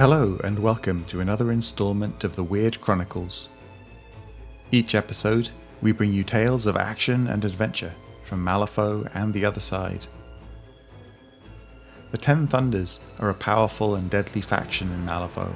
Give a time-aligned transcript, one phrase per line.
[0.00, 3.50] Hello, and welcome to another installment of the Weird Chronicles.
[4.72, 5.50] Each episode,
[5.82, 7.92] we bring you tales of action and adventure
[8.24, 10.06] from Malifaux and the other side.
[12.12, 15.54] The Ten Thunders are a powerful and deadly faction in Malifaux,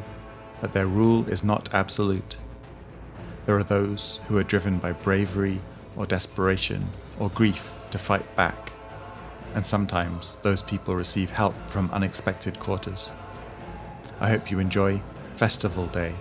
[0.61, 2.37] but their rule is not absolute.
[3.47, 5.63] There are those who are driven by bravery
[5.97, 6.89] or desperation
[7.19, 8.75] or grief to fight back,
[9.55, 13.09] and sometimes those people receive help from unexpected quarters.
[14.21, 15.03] I hope you enjoy
[15.37, 16.15] Festival Day.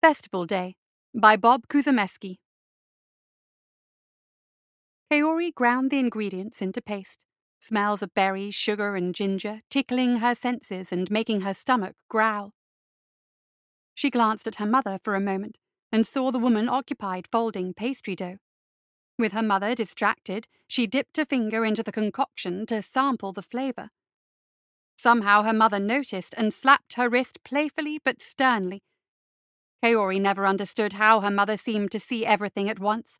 [0.00, 0.76] Festival Day
[1.14, 2.36] by Bob Kuzameski.
[5.12, 7.24] Kaori ground the ingredients into paste.
[7.60, 12.52] Smells of berries, sugar, and ginger tickling her senses and making her stomach growl.
[13.94, 15.56] She glanced at her mother for a moment
[15.96, 18.36] and saw the woman occupied folding pastry dough.
[19.18, 23.88] With her mother distracted, she dipped a finger into the concoction to sample the flavour.
[24.94, 28.82] Somehow her mother noticed and slapped her wrist playfully but sternly.
[29.82, 33.18] Kaori never understood how her mother seemed to see everything at once.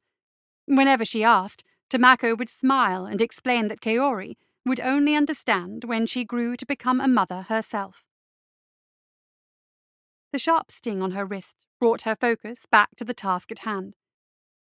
[0.67, 4.35] Whenever she asked, Tamako would smile and explain that Kaori
[4.67, 8.05] would only understand when she grew to become a mother herself.
[10.33, 13.95] The sharp sting on her wrist brought her focus back to the task at hand.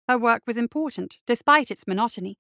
[0.09, 2.39] Her work was important, despite its monotony.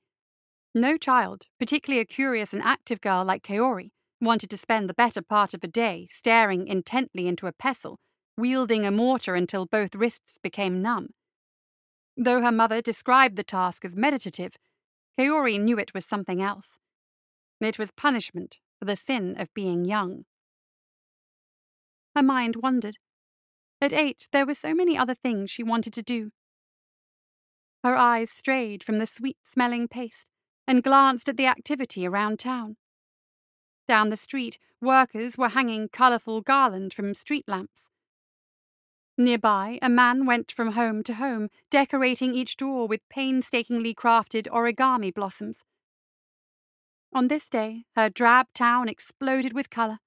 [0.74, 5.22] No child, particularly a curious and active girl like Kaori, wanted to spend the better
[5.22, 7.98] part of a day staring intently into a pestle,
[8.36, 11.08] wielding a mortar until both wrists became numb.
[12.16, 14.56] Though her mother described the task as meditative,
[15.18, 16.78] Kaori knew it was something else.
[17.60, 20.24] It was punishment for the sin of being young.
[22.14, 22.96] Her mind wandered.
[23.80, 26.30] At eight, there were so many other things she wanted to do.
[27.84, 30.28] Her eyes strayed from the sweet smelling paste
[30.66, 32.76] and glanced at the activity around town.
[33.86, 37.90] Down the street, workers were hanging colourful garland from street lamps.
[39.18, 45.14] Nearby, a man went from home to home, decorating each door with painstakingly crafted origami
[45.14, 45.64] blossoms.
[47.14, 50.00] On this day, her drab town exploded with colour.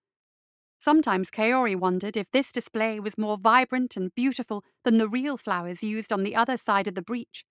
[0.79, 5.83] Sometimes Kaori wondered if this display was more vibrant and beautiful than the real flowers
[5.83, 7.43] used on the other side of the breach.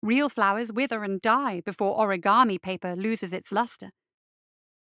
[0.00, 3.90] Real flowers wither and die before origami paper loses its luster.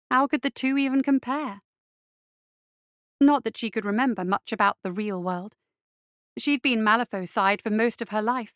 [0.10, 1.62] How could the two even compare?
[3.20, 5.54] Not that she could remember much about the real world.
[6.40, 8.54] She'd been Malifaux side for most of her life.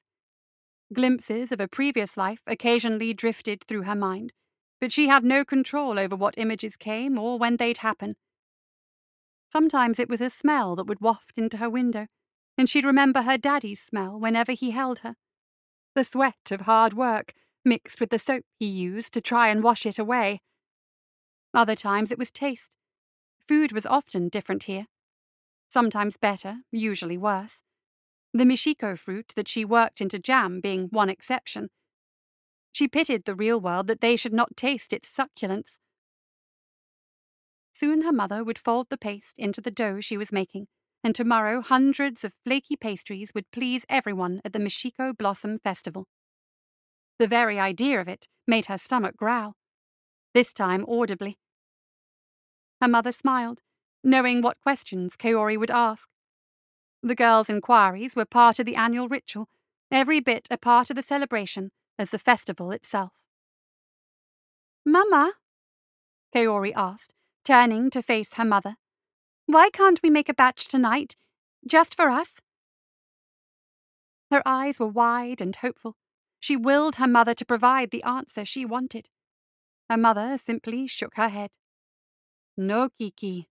[0.92, 4.34] Glimpses of a previous life occasionally drifted through her mind,
[4.82, 8.16] but she had no control over what images came or when they'd happen.
[9.56, 12.08] Sometimes it was a smell that would waft into her window,
[12.58, 15.16] and she'd remember her daddy's smell whenever he held her.
[15.94, 17.32] The sweat of hard work,
[17.64, 20.42] mixed with the soap he used to try and wash it away.
[21.54, 22.70] Other times it was taste.
[23.48, 24.88] Food was often different here.
[25.70, 27.64] Sometimes better, usually worse.
[28.34, 31.70] The Michiko fruit that she worked into jam being one exception.
[32.74, 35.80] She pitied the real world that they should not taste its succulence.
[37.75, 40.68] Soon her mother would fold the paste into the dough she was making,
[41.03, 46.08] and tomorrow hundreds of flaky pastries would please everyone at the Mishiko Blossom Festival.
[47.19, 49.56] The very idea of it made her stomach growl,
[50.34, 51.38] this time audibly.
[52.80, 53.59] Her mother smiled,
[54.06, 56.09] knowing what questions Kaori would ask.
[57.03, 59.50] The girls' inquiries were part of the annual ritual,
[59.92, 63.12] every bit a part of the celebration as the festival itself.
[64.86, 65.34] Mamma?
[66.34, 67.13] Kaori asked,
[67.45, 68.75] turning to face her mother.
[69.45, 71.16] Why can't we make a batch tonight?
[71.66, 72.41] Just for us?
[74.31, 75.95] Her eyes were wide and hopeful.
[76.39, 79.07] She willed her mother to provide the answer she wanted.
[79.89, 81.51] Her mother simply shook her head.
[82.57, 83.48] No, Kiki,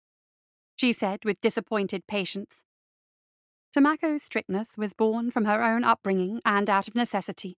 [0.75, 2.65] she said with disappointed patience.
[3.73, 7.57] Tamako's strictness was born from her own upbringing and out of necessity.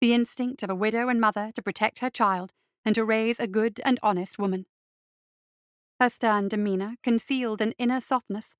[0.00, 2.52] The instinct of a widow and mother to protect her child
[2.84, 4.66] and to raise a good and honest woman.
[6.00, 8.56] Her stern demeanour concealed an inner softness.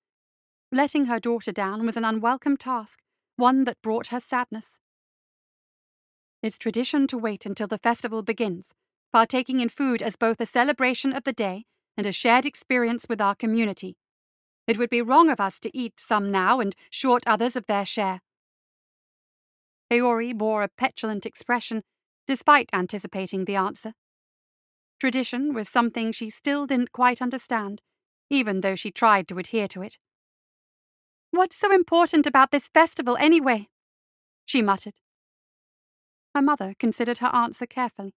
[0.71, 3.01] Letting her daughter down was an unwelcome task,
[3.37, 4.81] one that brought her sadness.
[6.43, 8.75] It's tradition to wait until the festival begins,
[9.13, 11.65] partaking in food as both a celebration of the day
[11.97, 13.97] and a shared experience with our community.
[14.67, 17.85] It would be wrong of us to eat some now and short others of their
[17.85, 18.21] share.
[19.91, 21.83] Kaori bore a petulant expression,
[22.27, 23.93] despite anticipating the answer.
[25.03, 27.83] Tradition was something she still didn't quite understand,
[28.31, 29.99] even though she tried to adhere to it.
[31.33, 33.67] What's so important about this festival, anyway?
[34.45, 34.95] she muttered,
[36.37, 38.15] Her mother considered her answer carefully,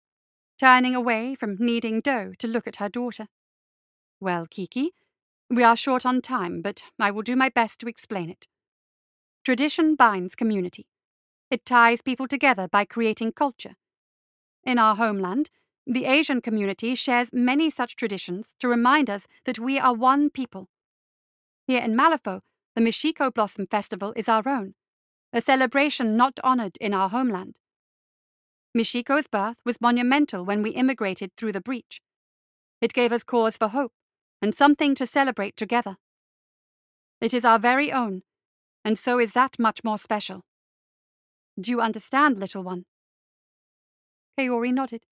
[0.60, 3.30] turning away from kneading dough to look at her daughter.
[4.20, 4.92] Well, Kiki,
[5.50, 8.46] we are short on time, but I will do my best to explain it.
[9.46, 10.88] Tradition binds community.
[11.50, 13.76] It ties people together by creating culture.
[14.66, 15.50] In our homeland,
[15.86, 20.70] the Asian community shares many such traditions to remind us that we are one people.
[21.68, 22.42] Here in Malifaux,
[22.76, 24.76] the Michiko Blossom Festival is our own,
[25.34, 27.56] a celebration not honored in our homeland.
[28.76, 32.02] Michiko's birth was monumental when we immigrated through the breach.
[32.82, 33.92] It gave us cause for hope
[34.42, 35.98] and something to celebrate together.
[37.22, 38.24] It is our very own,
[38.84, 40.42] and so is that much more special.
[41.60, 42.86] Do you understand, little one?
[44.38, 45.04] Kaori nodded,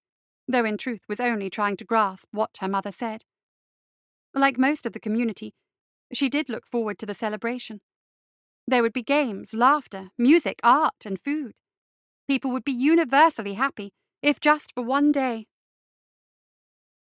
[0.48, 3.24] though in truth was only trying to grasp what her mother said.
[4.34, 5.54] Like most of the community,
[6.14, 7.82] she did look forward to the celebration.
[8.68, 11.54] There would be games, laughter, music, art, and food.
[12.28, 13.92] People would be universally happy,
[14.22, 15.48] if just for one day.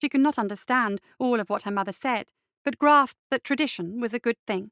[0.00, 2.26] She could not understand all of what her mother said,
[2.64, 4.70] but grasped that tradition was a good thing.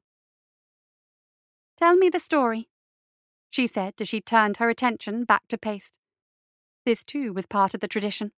[1.77, 2.69] Tell me the story,
[3.49, 5.93] she said as she turned her attention back to paste.
[6.85, 8.31] This too was part of the tradition.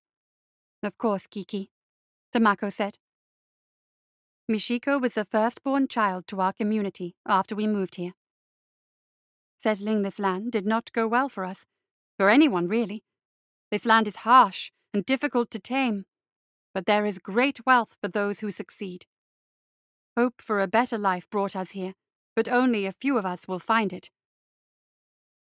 [0.82, 1.72] Of course, Kiki,
[2.34, 2.98] Tamako said.
[4.50, 8.14] Michiko was the firstborn child to our community after we moved here.
[9.58, 11.66] Settling this land did not go well for us,
[12.18, 13.04] for anyone really.
[13.72, 16.06] This land is harsh and difficult to tame,
[16.74, 19.06] but there is great wealth for those who succeed.
[20.18, 21.94] Hope for a better life brought us here,
[22.36, 24.10] but only a few of us will find it.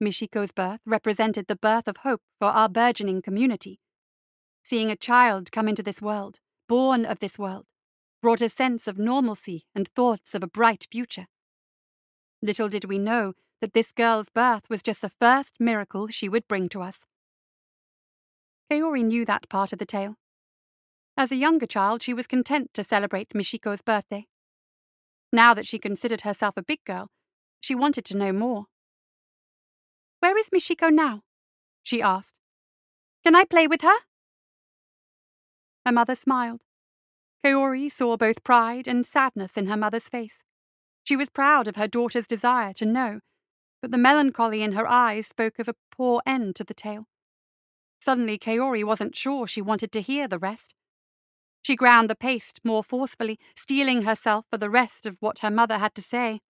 [0.03, 3.81] Michiko's birth represented the birth of hope for our burgeoning community.
[4.65, 7.67] Seeing a child come into this world, born of this world,
[8.23, 11.27] brought a sense of normalcy and thoughts of a bright future.
[12.41, 16.49] Little did we know that this girl's birth was just the first miracle she would
[16.49, 17.05] bring to us.
[18.71, 20.17] Kaori knew that part of the tale.
[21.15, 24.27] As a younger child, she was content to celebrate Michiko's birthday.
[25.31, 27.09] Now that she considered herself a big girl,
[27.61, 28.65] she wanted to know more.
[30.21, 31.21] Where is Michiko now?
[31.83, 32.39] she asked.
[33.23, 33.99] Can I play with her?
[35.85, 36.63] Her mother smiled.
[37.45, 40.45] Kaori saw both pride and sadness in her mother's face.
[41.03, 43.21] She was proud of her daughter's desire to know,
[43.83, 47.07] but the melancholy in her eyes spoke of a poor end to the tale.
[47.99, 50.75] Suddenly, Kaori wasn't sure she wanted to hear the rest.
[51.63, 55.79] She ground the paste more forcefully, steeling herself for the rest of what her mother
[55.79, 56.41] had to say.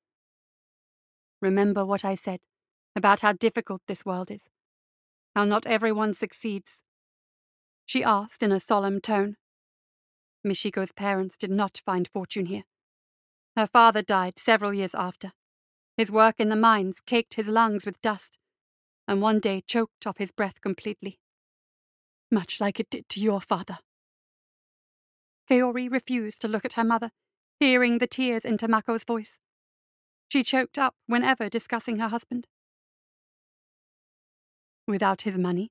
[1.40, 2.40] Remember what I said,
[2.96, 4.48] about how difficult this world is,
[5.34, 6.82] how not everyone succeeds.
[7.86, 9.36] She asked in a solemn tone.
[10.42, 12.64] Michiko's parents did not find fortune here.
[13.56, 15.32] Her father died several years after.
[15.96, 18.36] His work in the mines caked his lungs with dust,
[19.06, 21.20] and one day choked off his breath completely.
[22.30, 23.78] Much like it did to your father.
[25.48, 27.10] Kaori refused to look at her mother,
[27.60, 29.38] hearing the tears in Tamako's voice.
[30.28, 32.48] She choked up whenever discussing her husband.
[34.88, 35.70] Without his money,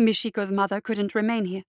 [0.00, 1.64] Michiko's mother couldn't remain here.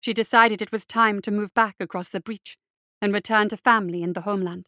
[0.00, 2.56] She decided it was time to move back across the breach
[3.00, 4.66] and return to family in the homeland.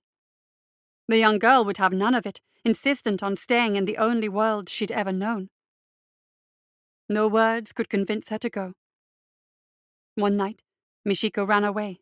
[1.09, 4.69] The young girl would have none of it, insistent on staying in the only world
[4.69, 5.49] she'd ever known.
[7.09, 8.75] No words could convince her to go.
[10.15, 10.63] One night,
[11.07, 12.01] Michiko ran away,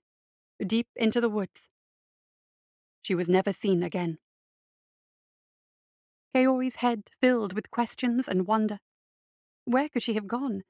[0.64, 1.70] deep into the woods.
[3.02, 4.18] She was never seen again.
[6.34, 8.80] Kaori's head filled with questions and wonder.
[9.68, 10.62] Where could she have gone?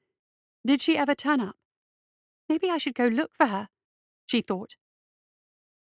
[0.67, 1.55] Did she ever turn up?
[2.49, 3.69] Maybe I should go look for her,
[4.25, 4.75] she thought.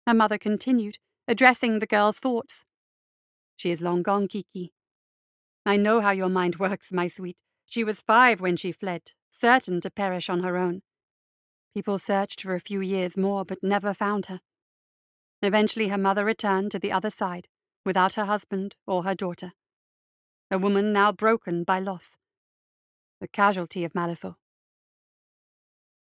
[0.06, 2.66] Her mother continued, addressing the girl's thoughts.
[3.56, 4.74] She is long gone, Kiki.
[5.66, 7.38] I know how your mind works, my sweet.
[7.66, 10.82] She was five when she fled, certain to perish on her own.
[11.74, 14.42] People searched for a few years more, but never found her.
[15.42, 17.48] Eventually, her mother returned to the other side,
[17.86, 19.54] without her husband or her daughter.
[20.52, 22.18] A woman now broken by loss,
[23.22, 24.36] a casualty of Malifaux.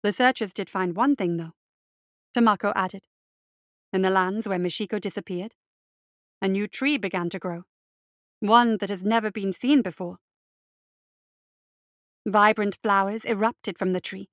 [0.02, 1.52] The searchers did find one thing, though,
[2.36, 3.02] Tamako added.
[3.92, 5.54] In the lands where Mishiko disappeared,
[6.40, 7.62] a new tree began to grow,
[8.40, 10.18] one that has never been seen before.
[12.26, 14.28] Vibrant flowers erupted from the tree,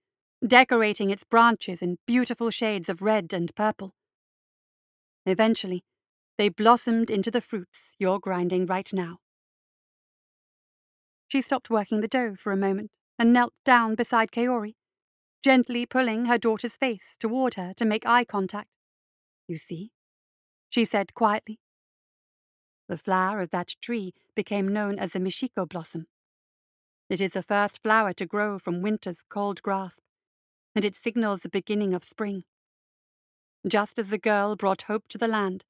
[0.45, 3.93] decorating its branches in beautiful shades of red and purple.
[5.25, 5.83] Eventually,
[6.37, 9.17] they blossomed into the fruits you're grinding right now.
[11.35, 14.75] She stopped working the dough for a moment and knelt down beside Kaori,
[15.43, 18.69] gently pulling her daughter's face toward her to make eye contact.
[19.45, 19.91] You see?
[20.69, 21.59] She said quietly.
[22.87, 26.05] The flower of that tree became known as the Michiko blossom.
[27.09, 30.03] It is the first flower to grow from winter's cold grasp,
[30.73, 32.45] and it signals the beginning of spring.
[33.67, 35.65] Just as the girl brought hope to the land,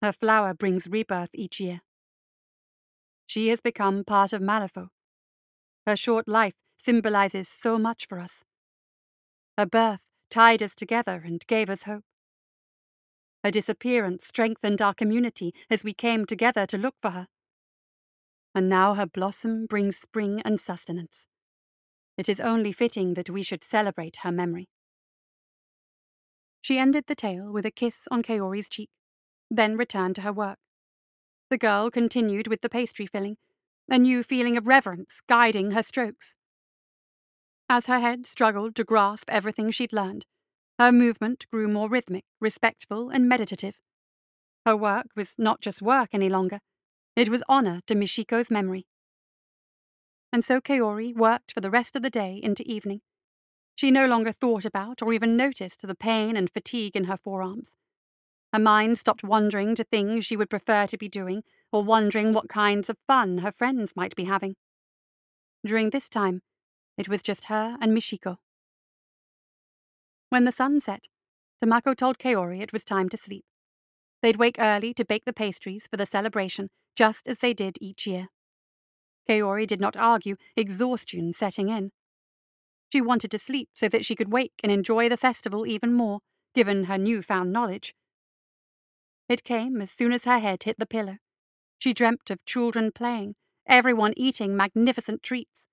[0.00, 1.82] her flower brings rebirth each year.
[3.26, 4.88] She has become part of Malifaux.
[5.86, 8.44] Her short life symbolizes so much for us.
[9.58, 12.04] Her birth tied us together and gave us hope.
[13.44, 17.26] Her disappearance strengthened our community as we came together to look for her.
[18.54, 21.26] And now her blossom brings spring and sustenance.
[22.16, 24.68] It is only fitting that we should celebrate her memory.
[26.60, 28.90] She ended the tale with a kiss on Kaori's cheek,
[29.50, 30.58] then returned to her work.
[31.50, 33.36] The girl continued with the pastry filling,
[33.88, 36.36] a new feeling of reverence guiding her strokes.
[37.68, 40.26] As her head struggled to grasp everything she'd learned,
[40.78, 43.76] her movement grew more rhythmic, respectful, and meditative.
[44.66, 46.60] Her work was not just work any longer,
[47.14, 48.86] it was honor to Michiko's memory.
[50.32, 53.02] And so Kaori worked for the rest of the day into evening.
[53.74, 57.76] She no longer thought about or even noticed the pain and fatigue in her forearms.
[58.52, 61.42] Her mind stopped wandering to things she would prefer to be doing
[61.72, 64.56] or wondering what kinds of fun her friends might be having.
[65.64, 66.42] During this time,
[66.98, 68.36] it was just her and Michiko.
[70.28, 71.06] When the sun set,
[71.62, 73.44] Tamako told Kaori it was time to sleep.
[74.20, 78.06] They'd wake early to bake the pastries for the celebration, just as they did each
[78.06, 78.28] year.
[79.28, 81.90] Kaori did not argue, exhaustion setting in.
[82.92, 86.20] She wanted to sleep so that she could wake and enjoy the festival even more,
[86.54, 87.94] given her new-found knowledge.
[89.32, 91.16] It came as soon as her head hit the pillow.
[91.78, 93.36] She dreamt of children playing,
[93.66, 95.66] everyone eating magnificent treats,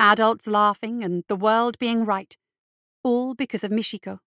[0.00, 2.36] adults laughing, and the world being right,
[3.04, 4.18] all because of Michiko.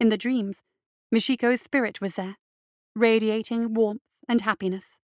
[0.00, 0.64] In the dreams,
[1.12, 2.38] Michiko's spirit was there,
[2.96, 4.98] radiating warmth and happiness.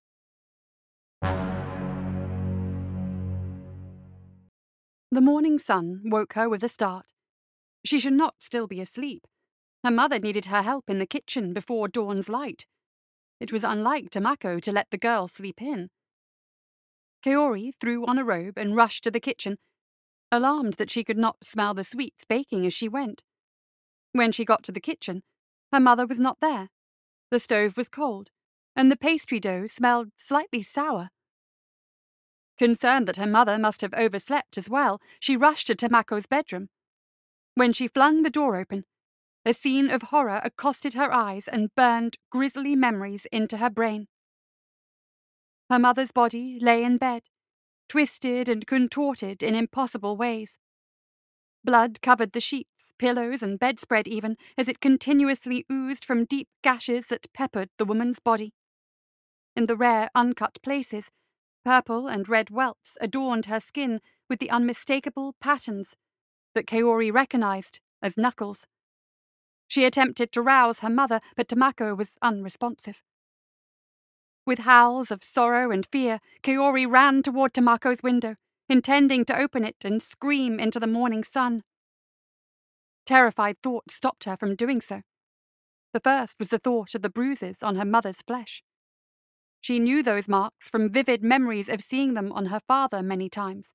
[5.11, 7.07] The morning sun woke her with a start.
[7.83, 9.27] She should not still be asleep.
[9.88, 12.65] Her mother needed her help in the kitchen before dawn's light.
[13.39, 15.91] It was unlike Tamako to let the girl sleep in.
[17.24, 19.56] Kaori threw on a robe and rushed to the kitchen,
[20.29, 23.24] alarmed that she could not smell the sweets baking as she went.
[24.12, 25.24] When she got to the kitchen,
[25.72, 26.67] her mother was not there.
[27.32, 28.29] The stove was cold,
[28.75, 31.12] and the pastry dough smelled slightly sour.
[32.60, 36.67] Concerned that her mother must have overslept as well, she rushed to Tamako's bedroom.
[37.56, 38.84] When she flung the door open,
[39.47, 44.07] a scene of horror accosted her eyes and burned grisly memories into her brain.
[45.69, 47.23] Her mother's body lay in bed,
[47.87, 50.59] twisted and contorted in impossible ways.
[51.63, 57.07] Blood covered the sheets, pillows, and bedspread even, as it continuously oozed from deep gashes
[57.07, 58.53] that peppered the woman's body.
[59.55, 61.09] In the rare uncut places,
[61.63, 63.99] Purple and red welts adorned her skin
[64.29, 65.95] with the unmistakable patterns
[66.53, 68.67] that Kaori recognized as knuckles.
[69.67, 73.01] She attempted to rouse her mother, but Tamako was unresponsive.
[74.45, 78.36] With howls of sorrow and fear, Kaori ran toward Tamako's window,
[78.69, 81.63] intending to open it and scream into the morning sun.
[83.05, 85.01] Terrified thoughts stopped her from doing so.
[85.93, 88.63] The first was the thought of the bruises on her mother's flesh.
[89.59, 93.74] She knew those marks from vivid memories of seeing them on her father many times.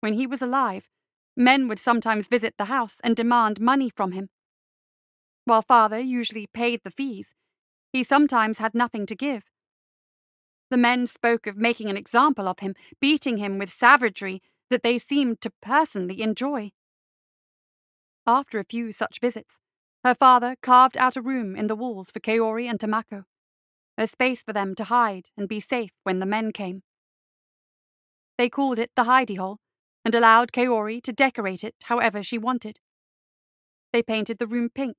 [0.00, 0.88] When he was alive,
[1.36, 4.28] men would sometimes visit the house and demand money from him.
[5.50, 7.34] While father usually paid the fees,
[7.92, 9.42] he sometimes had nothing to give.
[10.70, 14.96] The men spoke of making an example of him, beating him with savagery that they
[14.96, 16.70] seemed to personally enjoy.
[18.28, 19.60] After a few such visits,
[20.04, 23.24] her father carved out a room in the walls for Kaori and Tamako
[23.98, 26.84] a space for them to hide and be safe when the men came.
[28.38, 29.58] They called it the hidey hole
[30.04, 32.78] and allowed Kaori to decorate it however she wanted.
[33.92, 34.96] They painted the room pink,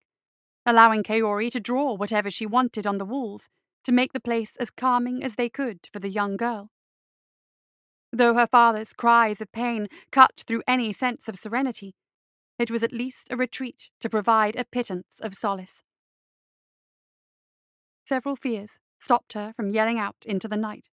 [0.66, 3.50] allowing Kaori to draw whatever she wanted on the walls
[3.84, 6.70] to make the place as calming as they could for the young girl.
[8.14, 11.96] Though her father's cries of pain cut through any sense of serenity,
[12.60, 15.84] it was at least a retreat to provide a pittance of solace.
[18.06, 20.90] Several fears stopped her from yelling out into the night.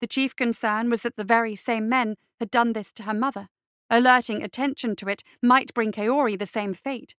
[0.00, 3.48] The chief concern was that the very same men had done this to her mother.
[3.90, 7.14] Alerting attention to it might bring Kaori the same fate.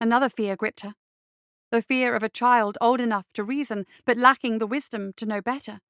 [0.00, 0.94] Another fear gripped her
[1.70, 5.42] the fear of a child old enough to reason but lacking the wisdom to know
[5.42, 5.80] better.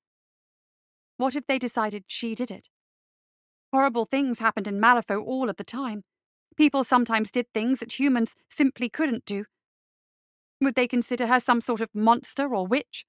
[1.19, 2.69] What if they decided she did it?
[3.73, 6.03] Horrible things happened in Malifaux all of the time.
[6.57, 9.45] People sometimes did things that humans simply couldn't do,
[10.61, 13.05] would they consider her some sort of monster or witch?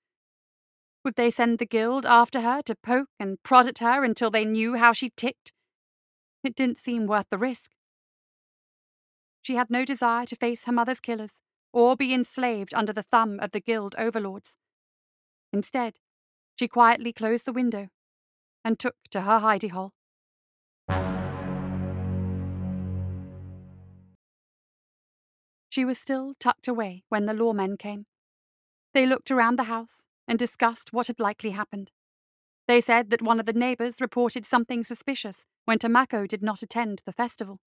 [1.03, 4.45] Would they send the guild after her to poke and prod at her until they
[4.45, 5.51] knew how she ticked?
[6.43, 7.71] It didn't seem worth the risk.
[9.41, 11.41] She had no desire to face her mother's killers
[11.71, 14.57] or be enslaved under the thumb of the guild overlords.
[15.53, 15.95] Instead,
[16.55, 17.89] she quietly closed the window
[18.63, 19.93] and took to her hidey hole.
[25.69, 28.05] She was still tucked away when the lawmen came.
[28.93, 31.91] They looked around the house and discussed what had likely happened.
[32.67, 37.01] They said that one of the neighbors reported something suspicious when Tamako did not attend
[37.05, 37.59] the festival.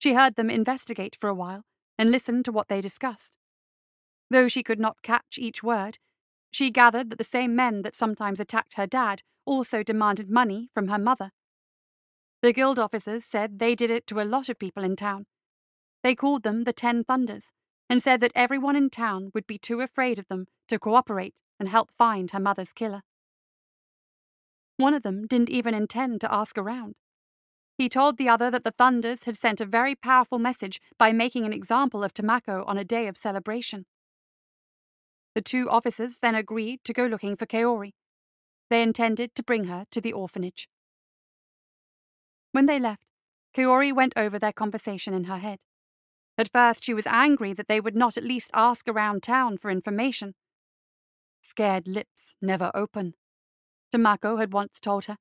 [0.00, 1.64] She heard them investigate for a while
[1.98, 3.36] and listened to what they discussed.
[4.30, 5.98] Though she could not catch each word,
[6.50, 10.88] she gathered that the same men that sometimes attacked her dad also demanded money from
[10.88, 11.32] her mother.
[12.40, 15.26] The guild officers said they did it to a lot of people in town.
[16.02, 17.52] They called them the Ten Thunders
[17.90, 21.68] and said that everyone in town would be too afraid of them to cooperate and
[21.68, 23.02] help find her mother's killer.
[24.78, 26.94] One of them didn't even intend to ask around.
[27.80, 31.46] He told the other that the Thunders had sent a very powerful message by making
[31.46, 33.86] an example of Tamako on a day of celebration.
[35.34, 37.92] The two officers then agreed to go looking for Kaori.
[38.68, 40.68] They intended to bring her to the orphanage.
[42.52, 43.06] When they left,
[43.56, 45.58] Kaori went over their conversation in her head.
[46.36, 49.70] At first, she was angry that they would not at least ask around town for
[49.70, 50.34] information.
[51.40, 53.14] Scared lips never open,
[53.90, 55.16] Tamako had once told her.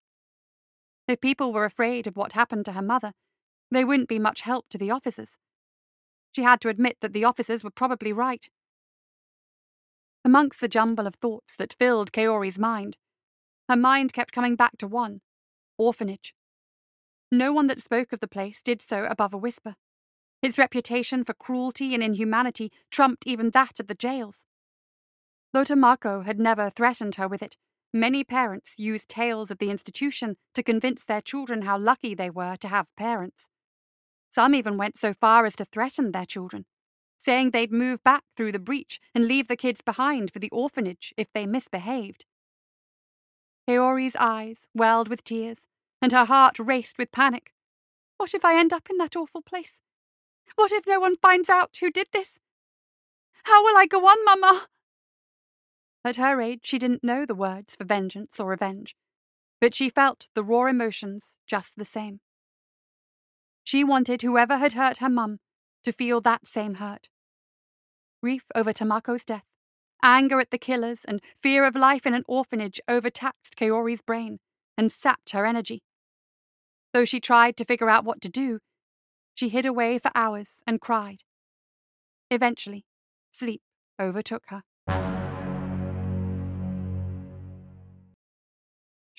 [1.09, 3.13] If people were afraid of what happened to her mother,
[3.71, 5.39] they wouldn't be much help to the officers.
[6.35, 8.47] She had to admit that the officers were probably right.
[10.23, 12.95] Amongst the jumble of thoughts that filled Kaori's mind,
[13.67, 15.21] her mind kept coming back to one
[15.79, 16.35] orphanage.
[17.31, 19.75] No one that spoke of the place did so above a whisper.
[20.43, 24.45] Its reputation for cruelty and inhumanity trumped even that of the jails.
[25.53, 27.57] Though Marco had never threatened her with it,
[27.93, 32.55] many parents used tales of the institution to convince their children how lucky they were
[32.57, 33.49] to have parents.
[34.29, 36.65] Some even went so far as to threaten their children
[37.19, 41.13] saying they'd move back through the breach and leave the kids behind for the orphanage
[41.17, 42.25] if they misbehaved.
[43.67, 45.67] Kaori's eyes welled with tears,
[46.01, 47.51] and her heart raced with panic.
[48.17, 49.81] What if I end up in that awful place?
[50.55, 52.39] What if no one finds out who did this?
[53.43, 54.67] How will I go on, Mamma?
[56.05, 58.95] At her age, she didn't know the words for vengeance or revenge,
[59.59, 62.21] but she felt the raw emotions just the same.
[63.63, 65.39] She wanted whoever had hurt her mum
[65.83, 67.09] to feel that same hurt.
[68.21, 69.43] Grief over Tamako's death,
[70.01, 74.39] anger at the killers, and fear of life in an orphanage overtaxed Kaori's brain
[74.77, 75.83] and sapped her energy.
[76.93, 78.59] Though she tried to figure out what to do,
[79.35, 81.23] she hid away for hours and cried.
[82.31, 82.85] Eventually,
[83.31, 83.61] sleep
[83.99, 84.63] overtook her.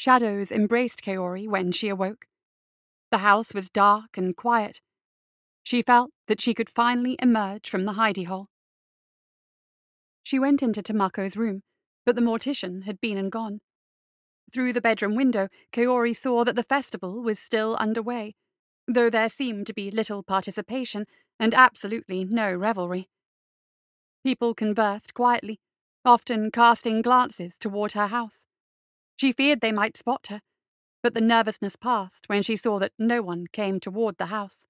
[0.00, 2.24] Shadows embraced Kaori when she awoke.
[3.10, 4.80] The house was dark and quiet,
[5.62, 8.46] she felt that she could finally emerge from the hidey hole.
[10.22, 11.60] She went into Tamako's room,
[12.06, 13.60] but the mortician had been and gone.
[14.54, 18.36] Through the bedroom window, Kaori saw that the festival was still underway,
[18.88, 21.04] though there seemed to be little participation
[21.38, 23.10] and absolutely no revelry.
[24.24, 25.60] People conversed quietly,
[26.06, 28.46] often casting glances toward her house.
[29.20, 30.40] She feared they might spot her,
[31.02, 34.66] but the nervousness passed when she saw that no one came toward the house.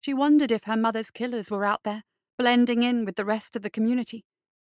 [0.00, 2.04] She wondered if her mother's killers were out there,
[2.38, 4.24] blending in with the rest of the community,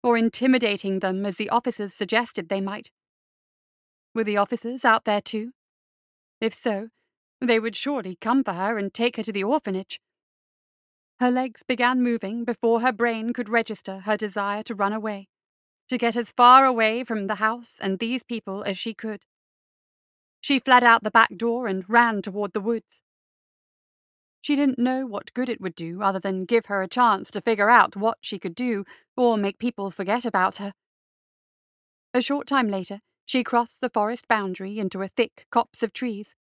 [0.03, 2.91] or intimidating them as the officers suggested they might.
[4.15, 5.53] Were the officers out there too?
[6.43, 6.89] If so,
[7.41, 9.99] they would surely come for her and take her to the orphanage.
[11.21, 15.30] Her legs began moving before her brain could register her desire to run away,
[15.91, 19.25] to get as far away from the house and these people as she could.
[20.41, 23.03] She fled out the back door and ran toward the woods.
[24.41, 27.41] She didn't know what good it would do other than give her a chance to
[27.41, 28.85] figure out what she could do
[29.17, 30.75] or make people forget about her.
[32.15, 36.37] A short time later, she crossed the forest boundary into a thick copse of trees.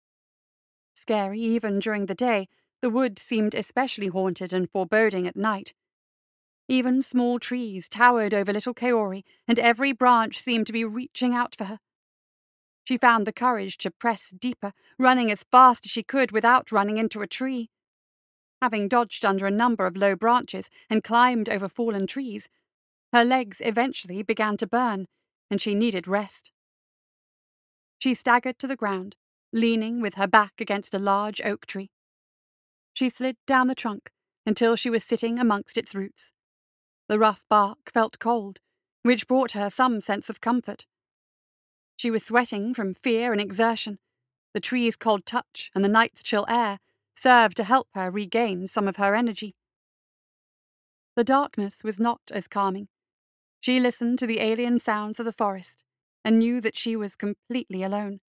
[0.93, 2.47] Scary even during the day,
[2.83, 5.73] the wood seemed especially haunted and foreboding at night.
[6.69, 11.55] Even small trees towered over little Kaori, and every branch seemed to be reaching out
[11.55, 11.79] for her.
[12.83, 16.99] She found the courage to press deeper, running as fast as she could without running
[16.99, 17.71] into a tree.
[18.61, 22.49] Having dodged under a number of low branches and climbed over fallen trees,
[23.13, 25.07] her legs eventually began to burn,
[25.49, 26.51] and she needed rest.
[27.97, 29.15] She staggered to the ground,
[29.51, 31.89] leaning with her back against a large oak tree.
[32.93, 34.11] She slid down the trunk
[34.45, 36.31] until she was sitting amongst its roots.
[37.09, 38.59] The rough bark felt cold,
[39.01, 40.85] which brought her some sense of comfort.
[41.95, 43.97] She was sweating from fear and exertion.
[44.53, 46.77] The tree's cold touch and the night's chill air
[47.15, 49.55] served to help her regain some of her energy.
[51.15, 52.89] The darkness was not as calming.
[53.59, 55.83] She listened to the alien sounds of the forest
[56.23, 58.19] and knew that she was completely alone.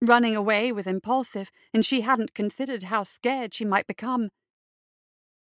[0.00, 4.28] Running away was impulsive, and she hadn't considered how scared she might become.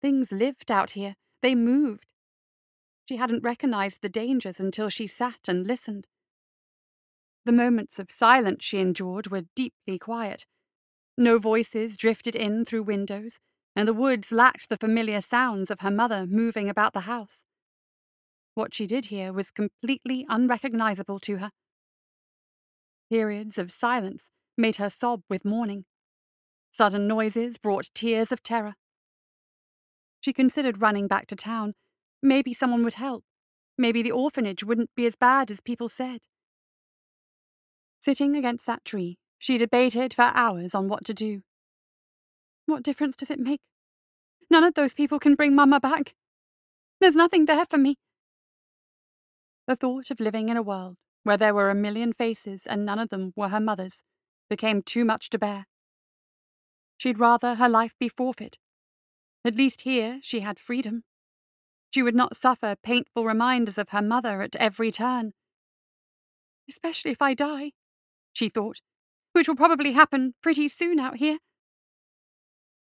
[0.01, 2.07] Things lived out here, they moved.
[3.07, 6.07] She hadn't recognized the dangers until she sat and listened.
[7.45, 10.45] The moments of silence she endured were deeply quiet.
[11.17, 13.39] No voices drifted in through windows,
[13.75, 17.43] and the woods lacked the familiar sounds of her mother moving about the house.
[18.53, 21.51] What she did hear was completely unrecognizable to her.
[23.09, 25.85] Periods of silence made her sob with mourning.
[26.71, 28.75] Sudden noises brought tears of terror.
[30.21, 31.73] She considered running back to town.
[32.21, 33.23] Maybe someone would help.
[33.77, 36.19] Maybe the orphanage wouldn't be as bad as people said.
[37.99, 41.41] Sitting against that tree, she debated for hours on what to do.
[42.67, 43.59] What difference does it make?
[44.49, 46.13] None of those people can bring Mamma back.
[46.99, 47.95] There's nothing there for me.
[49.67, 52.99] The thought of living in a world where there were a million faces and none
[52.99, 54.03] of them were her mother's,
[54.49, 55.65] became too much to bear.
[56.97, 58.57] She'd rather her life be forfeit.
[59.43, 61.03] At least here she had freedom.
[61.93, 65.33] She would not suffer painful reminders of her mother at every turn.
[66.69, 67.71] Especially if I die,
[68.33, 68.81] she thought,
[69.33, 71.39] which will probably happen pretty soon out here.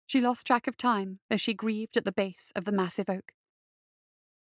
[0.05, 3.33] She lost track of time as she grieved at the base of the massive oak.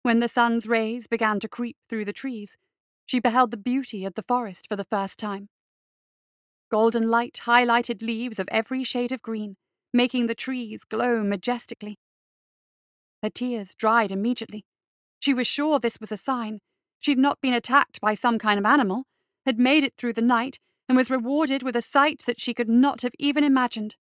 [0.03, 2.57] When the sun's rays began to creep through the trees,
[3.05, 5.47] she beheld the beauty of the forest for the first time.
[6.69, 9.55] Golden light highlighted leaves of every shade of green,
[9.93, 11.97] making the trees glow majestically.
[13.21, 14.65] Her tears dried immediately.
[15.19, 16.60] She was sure this was a sign.
[16.99, 19.03] She'd not been attacked by some kind of animal,
[19.45, 22.69] had made it through the night, and was rewarded with a sight that she could
[22.69, 23.95] not have even imagined.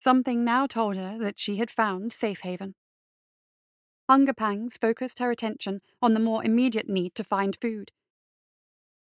[0.00, 2.74] Something now told her that she had found safe haven.
[4.08, 7.92] Hunger pangs focused her attention on the more immediate need to find food.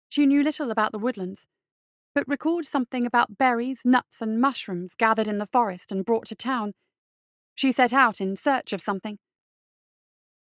[0.09, 1.47] She knew little about the woodlands,
[2.19, 6.35] but recalled something about berries, nuts, and mushrooms gathered in the forest and brought to
[6.35, 6.73] town.
[7.55, 9.21] She set out in search of something.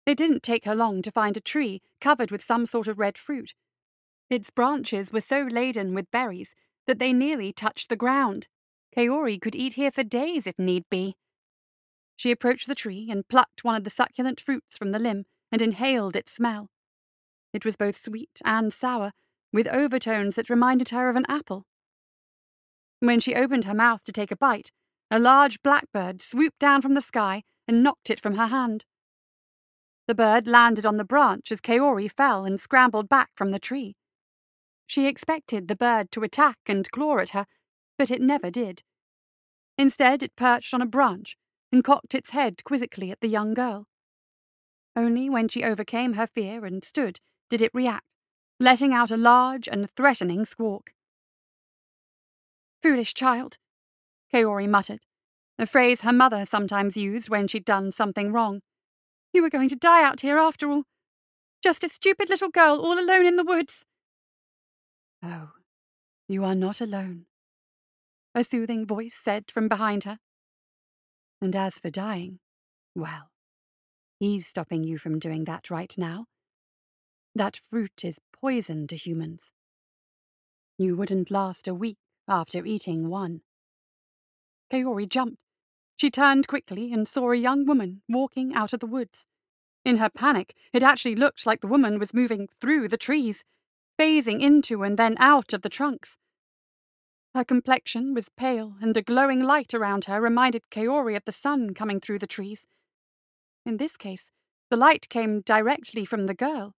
[0.06, 3.18] It didn't take her long to find a tree covered with some sort of red
[3.18, 3.56] fruit.
[4.30, 6.56] Its branches were so laden with berries
[6.88, 8.48] that they nearly touched the ground.
[8.96, 11.18] Kaori could eat here for days if need be.
[12.16, 15.62] She approached the tree and plucked one of the succulent fruits from the limb and
[15.62, 16.70] inhaled its smell.
[17.52, 19.12] It was both sweet and sour,
[19.52, 21.66] with overtones that reminded her of an apple.
[23.00, 24.72] When she opened her mouth to take a bite,
[25.10, 28.86] a large blackbird swooped down from the sky and knocked it from her hand.
[30.08, 33.96] The bird landed on the branch as Kaori fell and scrambled back from the tree.
[34.88, 37.46] She expected the bird to attack and claw at her,
[37.98, 38.82] but it never did.
[39.78, 41.38] Instead, it perched on a branch
[41.72, 43.88] and cocked its head quizzically at the young girl.
[44.96, 48.06] Only when she overcame her fear and stood did it react,
[48.60, 50.92] letting out a large and threatening squawk.
[52.82, 53.58] Foolish child,
[54.34, 55.00] Kaori muttered,
[55.58, 58.62] a phrase her mother sometimes used when she'd done something wrong.
[59.34, 60.84] You were going to die out here after all.
[61.62, 63.86] Just a stupid little girl all alone in the woods.
[65.24, 65.50] Oh,
[66.28, 67.26] you are not alone,
[68.34, 70.20] a soothing voice said from behind her.
[71.42, 72.40] And as for dying,
[72.96, 73.30] well,
[74.20, 76.26] he's stopping you from doing that right now.
[77.36, 79.54] That fruit is poison to humans.
[80.78, 83.42] You wouldn't last a week after eating one.
[84.72, 85.38] Kaori jumped.
[85.98, 89.26] She turned quickly and saw a young woman walking out of the woods.
[89.84, 93.44] In her panic, it actually looked like the woman was moving through the trees,
[94.00, 96.18] phasing into and then out of the trunks.
[97.36, 101.74] Her complexion was pale, and a glowing light around her reminded Kaori of the sun
[101.74, 102.66] coming through the trees.
[103.66, 104.32] In this case,
[104.70, 106.74] the light came directly from the girl.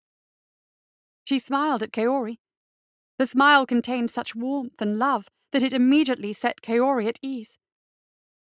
[1.23, 2.37] She smiled at Kaori.
[3.17, 7.57] The smile contained such warmth and love that it immediately set Kaori at ease.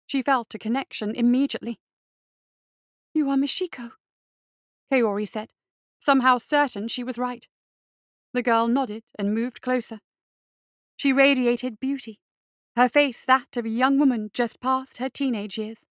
[0.07, 1.81] She felt a connection immediately.
[3.15, 3.93] You are Mishiko,
[4.91, 5.51] Kaori said,
[6.01, 7.47] somehow certain she was right.
[8.33, 10.01] The girl nodded and moved closer.
[10.97, 12.21] She radiated beauty,
[12.77, 15.85] her face that of a young woman just past her teenage years.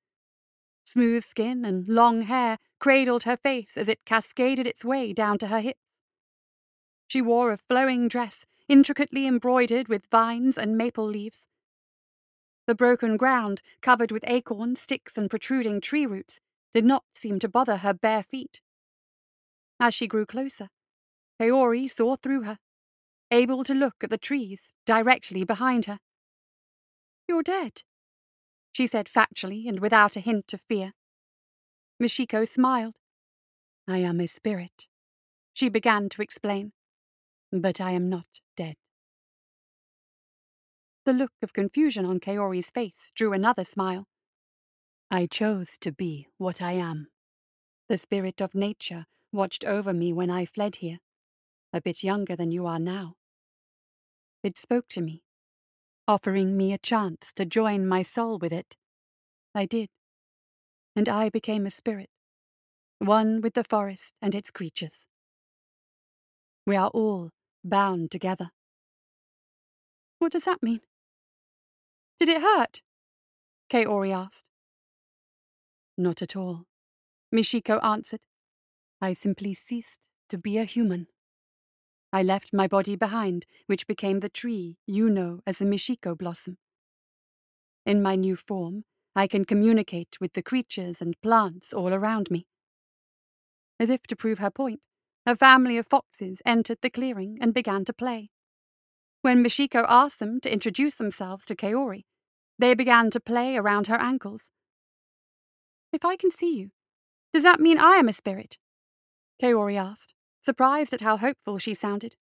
[0.83, 5.47] Smooth skin and long hair cradled her face as it cascaded its way down to
[5.47, 5.79] her hips.
[7.11, 11.49] She wore a flowing dress intricately embroidered with vines and maple leaves.
[12.67, 16.39] The broken ground, covered with acorns, sticks, and protruding tree roots,
[16.73, 18.61] did not seem to bother her bare feet.
[19.77, 20.69] As she grew closer,
[21.37, 22.59] Kaori saw through her,
[23.29, 25.99] able to look at the trees directly behind her.
[27.27, 27.81] You're dead,
[28.71, 30.93] she said factually and without a hint of fear.
[32.01, 32.95] Mishiko smiled.
[33.85, 34.87] I am a spirit,
[35.51, 36.71] she began to explain,
[37.51, 38.75] but I am not dead.
[41.05, 44.07] The look of confusion on Kaori's face drew another smile.
[45.09, 47.07] I chose to be what I am.
[47.89, 50.99] The spirit of nature watched over me when I fled here,
[51.73, 53.15] a bit younger than you are now.
[54.43, 55.23] It spoke to me,
[56.07, 58.77] offering me a chance to join my soul with it.
[59.53, 59.89] I did.
[60.95, 62.09] And I became a spirit,
[62.99, 65.07] one with the forest and its creatures.
[66.65, 67.31] We are all
[67.63, 68.49] bound together.
[70.19, 70.81] What does that mean?
[72.19, 72.81] Did it hurt?
[73.71, 74.45] Kaori asked.
[75.97, 76.65] Not at all,
[77.33, 78.19] Mishiko answered.
[79.01, 81.07] I simply ceased to be a human.
[82.13, 86.57] I left my body behind, which became the tree you know as the Mishiko blossom.
[87.85, 88.83] In my new form,
[89.15, 92.45] I can communicate with the creatures and plants all around me.
[93.79, 94.81] As if to prove her point,
[95.25, 98.29] a family of foxes entered the clearing and began to play.
[99.21, 102.05] When Mishiko asked them to introduce themselves to Kaori,
[102.57, 104.49] they began to play around her ankles.
[105.93, 106.71] If I can see you,
[107.33, 108.57] does that mean I am a spirit?
[109.41, 112.15] Kaori asked, surprised at how hopeful she sounded.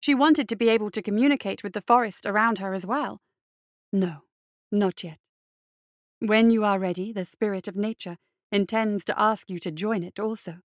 [0.00, 3.20] She wanted to be able to communicate with the forest around her as well.
[3.92, 4.22] No,
[4.72, 5.18] not yet.
[6.18, 8.16] When you are ready, the spirit of nature
[8.50, 10.58] intends to ask you to join it also.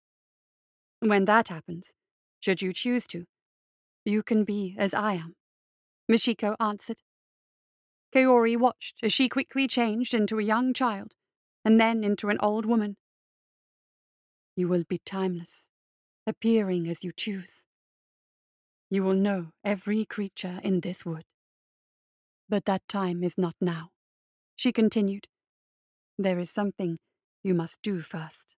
[1.00, 1.94] When that happens,
[2.40, 3.26] should you choose to,
[4.04, 5.36] you can be as I am,
[6.10, 6.98] Mishiko answered.
[8.16, 11.14] Kaori watched as she quickly changed into a young child,
[11.66, 12.96] and then into an old woman.
[14.56, 15.70] You will be timeless,
[16.26, 17.68] appearing as you choose.
[18.90, 21.26] You will know every creature in this wood.
[22.48, 23.90] But that time is not now,
[24.56, 25.28] she continued.
[26.18, 26.98] There is something
[27.44, 28.56] you must do first.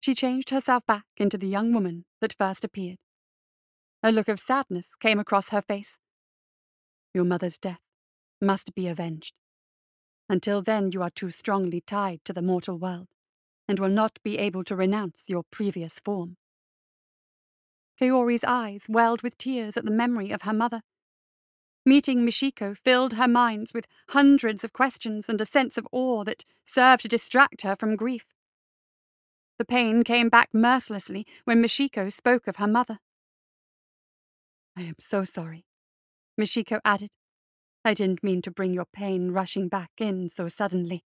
[0.00, 2.98] She changed herself back into the young woman that first appeared.
[4.02, 5.98] A look of sadness came across her face.
[7.12, 7.80] Your mother's death
[8.40, 9.34] must be avenged.
[10.28, 13.08] Until then, you are too strongly tied to the mortal world,
[13.66, 16.36] and will not be able to renounce your previous form.
[18.00, 20.82] Kaori's eyes welled with tears at the memory of her mother.
[21.84, 26.44] Meeting Mishiko filled her minds with hundreds of questions and a sense of awe that
[26.64, 28.26] served to distract her from grief.
[29.58, 32.98] The pain came back mercilessly when Mishiko spoke of her mother.
[34.76, 35.64] I am so sorry,
[36.40, 37.10] Mishiko added.
[37.84, 41.02] I didn't mean to bring your pain rushing back in so suddenly.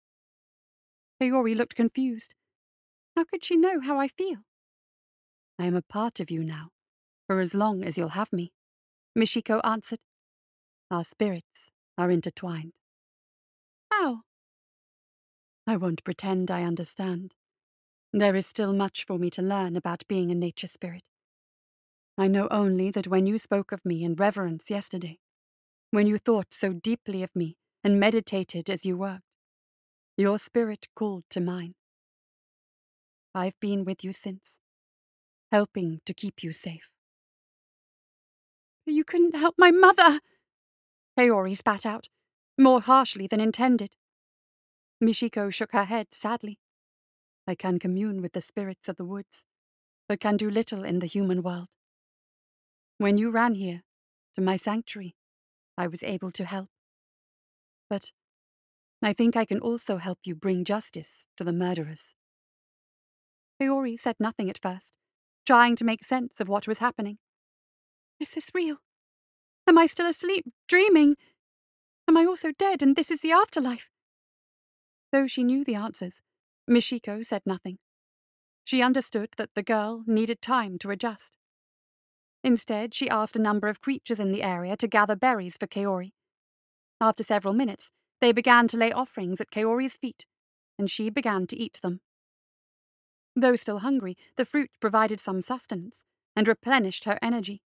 [1.20, 2.34] Kaori looked confused.
[3.16, 4.44] How could she know how I feel?
[5.58, 6.68] I am a part of you now,
[7.26, 8.52] for as long as you'll have me,
[9.18, 10.00] Mishiko answered.
[10.90, 12.74] Our spirits are intertwined.
[13.90, 14.20] How?
[15.66, 17.34] I won't pretend I understand.
[18.16, 21.02] There is still much for me to learn about being a nature spirit.
[22.16, 25.18] I know only that when you spoke of me in reverence yesterday,
[25.90, 29.20] when you thought so deeply of me and meditated as you worked,
[30.16, 31.74] your spirit called to mine.
[33.34, 34.60] I've been with you since,
[35.52, 36.88] helping to keep you safe.
[38.86, 40.20] You couldn't help my mother,
[41.18, 42.08] Kaori spat out,
[42.56, 43.90] more harshly than intended.
[45.04, 46.58] Mishiko shook her head sadly.
[47.46, 49.44] I can commune with the spirits of the woods,
[50.08, 51.68] but can do little in the human world.
[52.98, 53.82] When you ran here,
[54.34, 55.14] to my sanctuary,
[55.78, 56.68] I was able to help.
[57.88, 58.10] But
[59.02, 62.14] I think I can also help you bring justice to the murderers.
[63.60, 64.92] Kaori said nothing at first,
[65.46, 67.18] trying to make sense of what was happening.
[68.18, 68.78] Is this real?
[69.66, 71.16] Am I still asleep, dreaming?
[72.08, 73.88] Am I also dead and this is the afterlife?
[75.12, 76.22] Though she knew the answers,
[76.68, 77.78] Mishiko said nothing.
[78.64, 81.36] She understood that the girl needed time to adjust.
[82.42, 86.12] Instead, she asked a number of creatures in the area to gather berries for Kaori.
[87.00, 90.26] After several minutes, they began to lay offerings at Kaori's feet,
[90.78, 92.00] and she began to eat them.
[93.34, 97.62] Though still hungry, the fruit provided some sustenance and replenished her energy.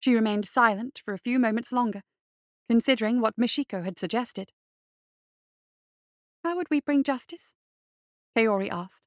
[0.00, 2.02] She remained silent for a few moments longer,
[2.68, 4.50] considering what Mishiko had suggested.
[6.44, 7.54] How would we bring justice?
[8.36, 9.02] Kaori asked.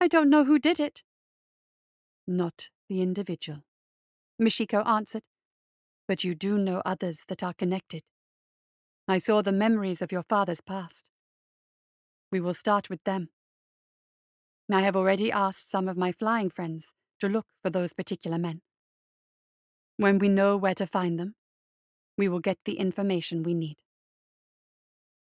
[0.00, 1.02] I don't know who did it.
[2.26, 3.64] Not the individual,
[4.40, 5.22] Mishiko answered.
[6.06, 8.02] But you do know others that are connected.
[9.08, 11.04] I saw the memories of your father's past.
[12.30, 13.30] We will start with them.
[14.70, 18.60] I have already asked some of my flying friends to look for those particular men.
[19.96, 21.34] When we know where to find them,
[22.16, 23.76] we will get the information we need.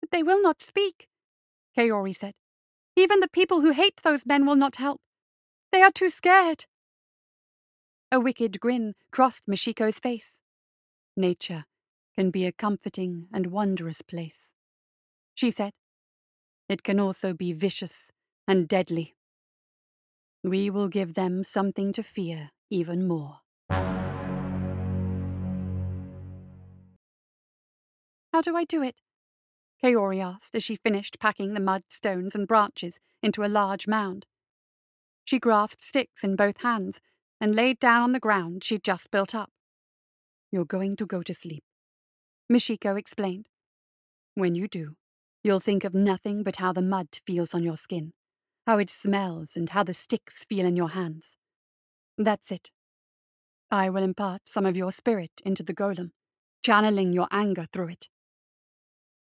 [0.01, 1.07] But they will not speak,
[1.77, 2.33] Kaori said.
[2.95, 5.01] Even the people who hate those men will not help.
[5.71, 6.65] They are too scared.
[8.11, 10.41] A wicked grin crossed Michiko's face.
[11.17, 11.65] Nature
[12.15, 14.53] can be a comforting and wondrous place,
[15.33, 15.73] she said.
[16.69, 18.11] It can also be vicious
[18.47, 19.15] and deadly.
[20.43, 23.39] We will give them something to fear even more.
[28.31, 28.95] How do I do it?
[29.83, 34.25] Kaori asked as she finished packing the mud, stones, and branches into a large mound.
[35.25, 37.01] She grasped sticks in both hands
[37.41, 39.51] and laid down on the ground she'd just built up.
[40.51, 41.63] You're going to go to sleep,
[42.51, 43.47] Michiko explained.
[44.35, 44.95] When you do,
[45.43, 48.13] you'll think of nothing but how the mud feels on your skin,
[48.65, 51.37] how it smells, and how the sticks feel in your hands.
[52.17, 52.71] That's it.
[53.71, 56.11] I will impart some of your spirit into the golem,
[56.63, 58.09] channeling your anger through it.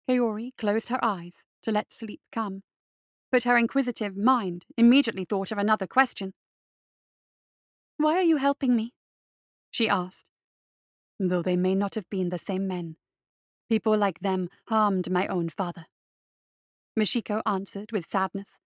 [0.09, 2.63] Kaori closed her eyes to let sleep come,
[3.31, 6.33] but her inquisitive mind immediately thought of another question.
[7.97, 8.93] Why are you helping me?
[9.69, 10.25] she asked.
[11.19, 12.95] Though they may not have been the same men,
[13.69, 15.85] people like them harmed my own father.
[16.97, 18.59] Michiko answered with sadness.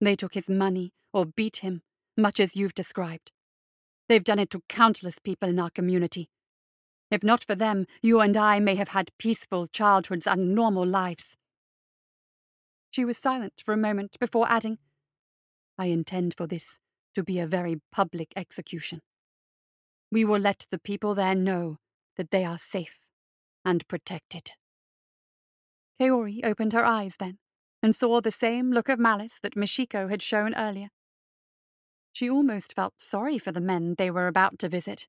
[0.00, 1.82] They took his money or beat him,
[2.16, 3.30] much as you've described.
[4.08, 6.30] They've done it to countless people in our community,
[7.10, 11.36] if not for them, you and I may have had peaceful childhoods and normal lives.
[12.90, 14.78] She was silent for a moment before adding,
[15.78, 16.80] I intend for this
[17.14, 19.00] to be a very public execution.
[20.10, 21.78] We will let the people there know
[22.16, 23.06] that they are safe
[23.64, 24.52] and protected.
[26.00, 27.38] Kaori opened her eyes then
[27.82, 30.88] and saw the same look of malice that Michiko had shown earlier.
[32.12, 35.06] She almost felt sorry for the men they were about to visit.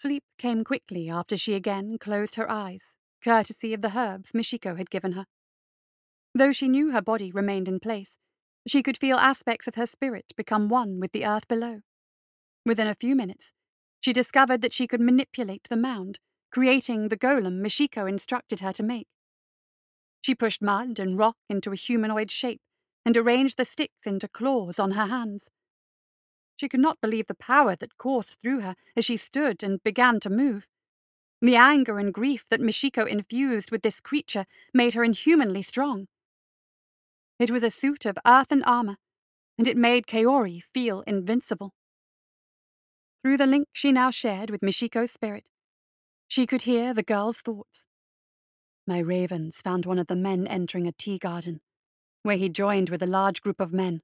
[0.00, 4.90] Sleep came quickly after she again closed her eyes, courtesy of the herbs Michiko had
[4.90, 5.24] given her.
[6.32, 8.16] Though she knew her body remained in place,
[8.64, 11.80] she could feel aspects of her spirit become one with the earth below.
[12.64, 13.52] Within a few minutes,
[13.98, 16.20] she discovered that she could manipulate the mound,
[16.52, 19.08] creating the golem Michiko instructed her to make.
[20.20, 22.60] She pushed mud and rock into a humanoid shape
[23.04, 25.50] and arranged the sticks into claws on her hands.
[26.58, 30.18] She could not believe the power that coursed through her as she stood and began
[30.20, 30.66] to move.
[31.40, 34.44] The anger and grief that Michiko infused with this creature
[34.74, 36.08] made her inhumanly strong.
[37.38, 38.96] It was a suit of earthen armor,
[39.56, 41.74] and it made Kaori feel invincible.
[43.22, 45.44] Through the link she now shared with Michiko's spirit,
[46.26, 47.86] she could hear the girl's thoughts.
[48.84, 51.60] My ravens found one of the men entering a tea garden,
[52.24, 54.02] where he joined with a large group of men.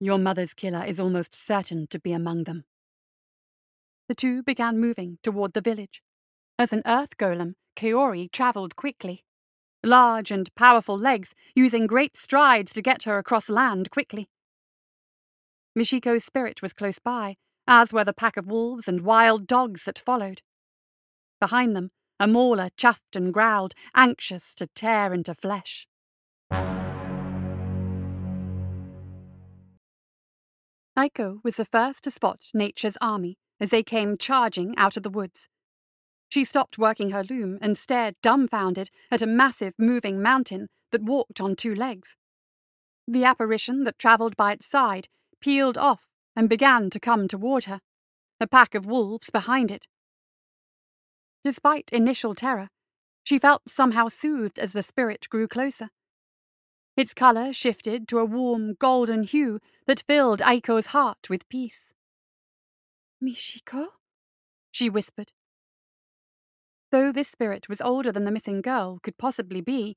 [0.00, 2.64] Your mother's killer is almost certain to be among them.
[4.08, 6.02] The two began moving toward the village.
[6.58, 9.24] As an earth golem, Kaori travelled quickly.
[9.82, 14.28] Large and powerful legs, using great strides to get her across land quickly.
[15.74, 19.98] Michiko's spirit was close by, as were the pack of wolves and wild dogs that
[19.98, 20.42] followed.
[21.40, 25.86] Behind them, a mauler chuffed and growled, anxious to tear into flesh.
[30.96, 35.10] Aiko was the first to spot Nature's army as they came charging out of the
[35.10, 35.48] woods.
[36.28, 41.40] She stopped working her loom and stared dumbfounded at a massive moving mountain that walked
[41.40, 42.16] on two legs.
[43.06, 45.08] The apparition that travelled by its side
[45.40, 47.80] peeled off and began to come toward her,
[48.40, 49.86] a pack of wolves behind it.
[51.44, 52.70] Despite initial terror,
[53.22, 55.90] she felt somehow soothed as the spirit grew closer.
[56.96, 61.92] Its colour shifted to a warm golden hue that filled Aiko's heart with peace.
[63.22, 63.88] Michiko?
[64.70, 65.32] she whispered.
[66.90, 69.96] Though this spirit was older than the missing girl could possibly be,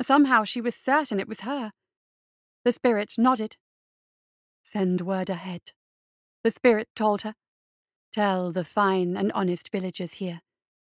[0.00, 1.72] somehow she was certain it was her.
[2.64, 3.56] The spirit nodded.
[4.62, 5.72] Send word ahead,
[6.44, 7.34] the spirit told her.
[8.12, 10.40] Tell the fine and honest villagers here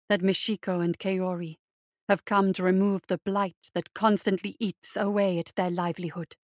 [0.09, 1.57] that Michiko and Kaori
[2.09, 6.37] have come to remove the blight that constantly eats away at their livelihood.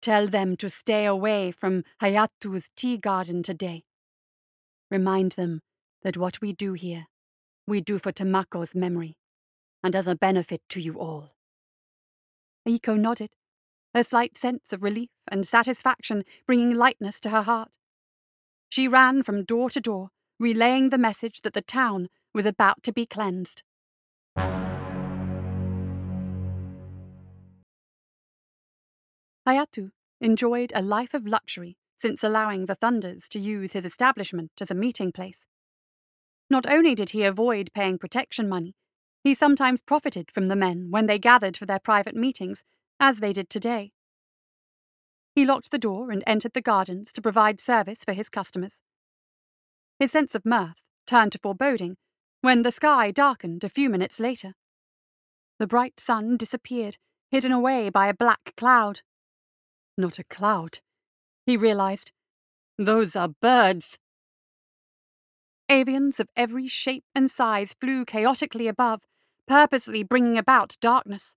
[0.00, 3.82] Tell them to stay away from Hayato's tea garden today.
[4.90, 5.60] Remind them
[6.02, 7.06] that what we do here,
[7.66, 9.16] we do for Tamako's memory,
[9.82, 11.34] and as a benefit to you all.
[12.66, 13.30] Aiko nodded,
[13.94, 17.70] a slight sense of relief and satisfaction bringing lightness to her heart.
[18.68, 22.92] She ran from door to door, relaying the message that the town was about to
[22.92, 23.62] be cleansed.
[29.46, 34.70] Hayato enjoyed a life of luxury since allowing the Thunders to use his establishment as
[34.70, 35.46] a meeting place.
[36.50, 38.74] Not only did he avoid paying protection money,
[39.24, 42.62] he sometimes profited from the men when they gathered for their private meetings,
[43.00, 43.92] as they did today.
[45.34, 48.82] He locked the door and entered the gardens to provide service for his customers.
[49.98, 51.96] His sense of mirth turned to foreboding
[52.40, 54.54] when the sky darkened a few minutes later.
[55.58, 56.96] The bright sun disappeared,
[57.30, 59.00] hidden away by a black cloud.
[59.96, 60.78] Not a cloud,
[61.46, 62.12] he realized.
[62.78, 63.98] Those are birds.
[65.68, 69.00] Avians of every shape and size flew chaotically above,
[69.46, 71.36] purposely bringing about darkness.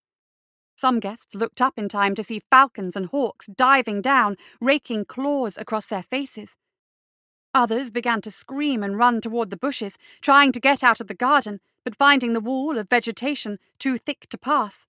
[0.76, 5.58] Some guests looked up in time to see falcons and hawks diving down, raking claws
[5.58, 6.58] across their faces.
[7.54, 11.14] Others began to scream and run toward the bushes, trying to get out of the
[11.14, 14.88] garden, but finding the wall of vegetation too thick to pass.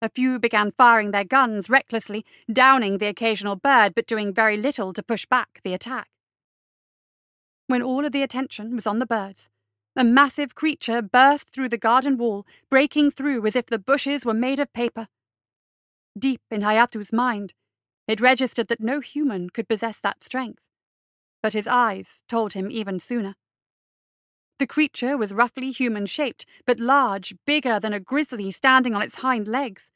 [0.00, 4.92] A few began firing their guns recklessly, downing the occasional bird, but doing very little
[4.92, 6.08] to push back the attack.
[7.68, 9.48] When all of the attention was on the birds,
[9.94, 14.34] a massive creature burst through the garden wall, breaking through as if the bushes were
[14.34, 15.06] made of paper.
[16.18, 17.54] Deep in Hayato's mind,
[18.08, 20.71] it registered that no human could possess that strength
[21.42, 23.34] but his eyes told him even sooner.
[24.58, 29.16] The creature was roughly human shaped, but large, bigger than a grizzly standing on its
[29.16, 29.90] hind legs.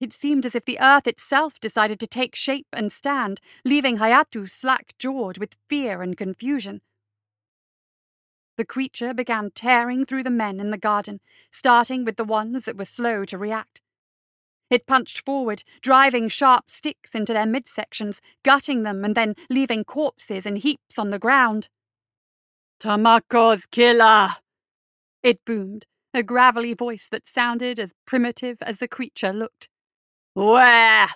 [0.00, 4.48] It seemed as if the earth itself decided to take shape and stand, leaving Hayato
[4.48, 6.82] slack jawed with fear and confusion.
[8.56, 12.76] The creature began tearing through the men in the garden, starting with the ones that
[12.76, 13.80] were slow to react.
[14.74, 20.46] It punched forward, driving sharp sticks into their midsections, gutting them and then leaving corpses
[20.46, 21.68] in heaps on the ground.
[22.80, 24.30] Tamako's killer!
[25.22, 29.68] It boomed, a gravelly voice that sounded as primitive as the creature looked.
[30.32, 31.06] Where?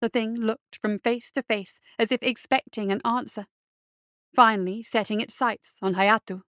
[0.00, 3.46] The thing looked from face to face as if expecting an answer,
[4.32, 6.42] finally setting its sights on Hayato.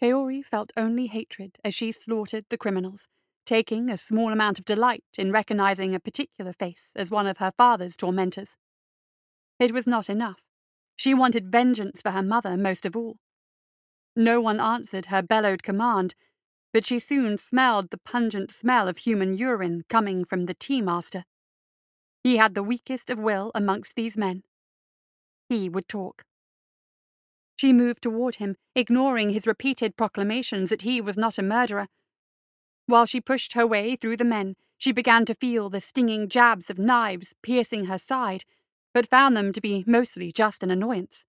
[0.00, 3.08] Kaori felt only hatred as she slaughtered the criminals,
[3.44, 7.52] taking a small amount of delight in recognizing a particular face as one of her
[7.56, 8.56] father's tormentors.
[9.58, 10.40] It was not enough.
[10.96, 13.16] She wanted vengeance for her mother most of all.
[14.14, 16.14] No one answered her bellowed command,
[16.72, 21.24] but she soon smelled the pungent smell of human urine coming from the tea master.
[22.22, 24.42] He had the weakest of will amongst these men.
[25.48, 26.24] He would talk.
[27.58, 31.88] She moved toward him, ignoring his repeated proclamations that he was not a murderer.
[32.86, 36.70] While she pushed her way through the men, she began to feel the stinging jabs
[36.70, 38.44] of knives piercing her side,
[38.94, 41.24] but found them to be mostly just an annoyance.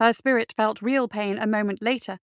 [0.00, 2.20] Her spirit felt real pain a moment later,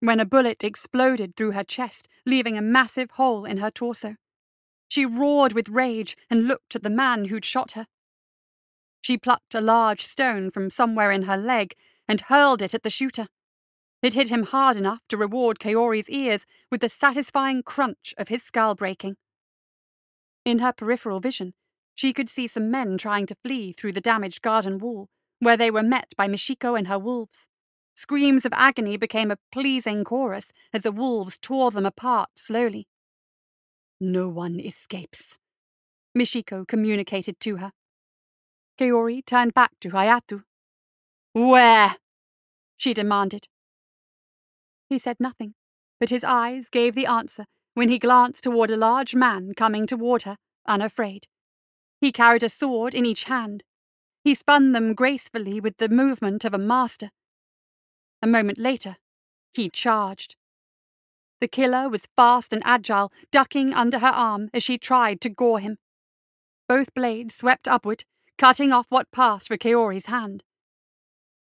[0.00, 4.16] when a bullet exploded through her chest, leaving a massive hole in her torso.
[4.88, 7.86] She roared with rage and looked at the man who'd shot her.
[9.02, 11.74] She plucked a large stone from somewhere in her leg
[12.12, 13.26] and hurled it at the shooter.
[14.02, 18.42] It hit him hard enough to reward Kaori's ears with the satisfying crunch of his
[18.42, 19.16] skull breaking.
[20.44, 21.54] In her peripheral vision,
[21.94, 25.08] she could see some men trying to flee through the damaged garden wall,
[25.38, 27.48] where they were met by Michiko and her wolves.
[27.96, 32.88] Screams of agony became a pleasing chorus as the wolves tore them apart slowly.
[33.98, 35.38] No one escapes,
[36.14, 37.72] Michiko communicated to her.
[38.78, 40.42] Kaori turned back to Hayato.
[41.32, 41.96] Where?
[42.82, 43.46] She demanded.
[44.88, 45.54] He said nothing,
[46.00, 50.24] but his eyes gave the answer when he glanced toward a large man coming toward
[50.24, 51.28] her, unafraid.
[52.00, 53.62] He carried a sword in each hand.
[54.24, 57.10] He spun them gracefully with the movement of a master.
[58.20, 58.96] A moment later,
[59.54, 60.34] he charged.
[61.40, 65.60] The killer was fast and agile, ducking under her arm as she tried to gore
[65.60, 65.78] him.
[66.68, 68.04] Both blades swept upward,
[68.38, 70.42] cutting off what passed for Kaori's hand.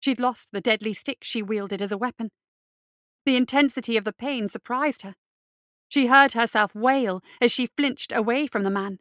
[0.06, 2.30] She'd lost the deadly stick she wielded as a weapon.
[3.26, 5.16] The intensity of the pain surprised her.
[5.90, 9.00] She heard herself wail as she flinched away from the man.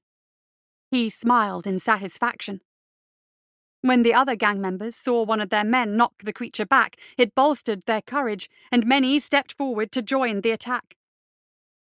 [0.90, 2.62] He smiled in satisfaction.
[3.82, 7.34] When the other gang members saw one of their men knock the creature back, it
[7.34, 10.96] bolstered their courage, and many stepped forward to join the attack.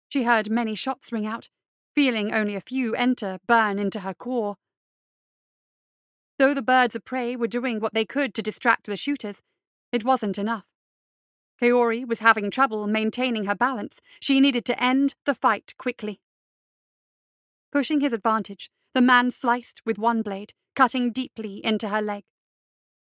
[0.10, 1.48] She heard many shots ring out,
[1.94, 4.58] feeling only a few enter burn into her core.
[6.38, 9.42] Though the birds of prey were doing what they could to distract the shooters,
[9.92, 10.66] it wasn't enough.
[11.62, 14.02] Kaori was having trouble maintaining her balance.
[14.20, 16.20] She needed to end the fight quickly.
[17.72, 22.26] Pushing his advantage, the man sliced with one blade, cutting deeply into her leg.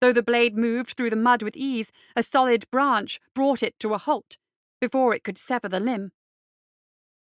[0.01, 3.93] Though the blade moved through the mud with ease, a solid branch brought it to
[3.93, 4.37] a halt,
[4.81, 6.11] before it could sever the limb.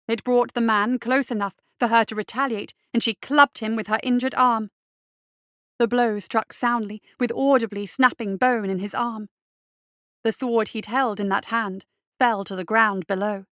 [0.09, 3.87] It brought the man close enough for her to retaliate, and she clubbed him with
[3.87, 4.71] her injured arm.
[5.83, 9.29] The blow struck soundly, with audibly snapping bone in his arm.
[10.23, 11.87] The sword he'd held in that hand
[12.21, 13.47] fell to the ground below.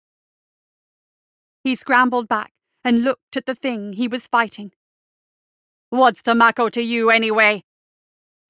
[1.65, 2.53] He scrambled back
[2.85, 4.73] and looked at the thing he was fighting.
[5.89, 7.65] What's Tamako to you, anyway?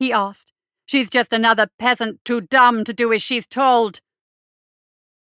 [0.01, 0.53] He asked.
[0.87, 4.01] She's just another peasant too dumb to do as she's told.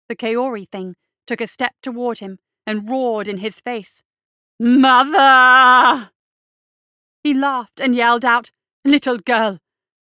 [0.09, 4.03] The Kaori thing took a step toward him and roared in his face.
[4.59, 6.11] Mother!
[7.23, 8.51] He laughed and yelled out,
[8.83, 9.59] Little girl,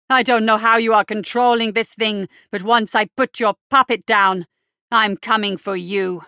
[0.09, 4.05] I don't know how you are controlling this thing, but once I put your puppet
[4.05, 4.45] down,
[4.91, 6.25] I'm coming for you.